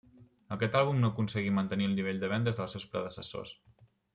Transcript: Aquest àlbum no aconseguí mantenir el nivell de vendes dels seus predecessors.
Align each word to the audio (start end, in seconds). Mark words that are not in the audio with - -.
Aquest 0.55 0.77
àlbum 0.79 1.01
no 1.03 1.11
aconseguí 1.13 1.53
mantenir 1.59 1.89
el 1.91 1.95
nivell 1.99 2.25
de 2.25 2.33
vendes 2.35 2.59
dels 2.61 2.77
seus 2.77 2.89
predecessors. 2.95 3.57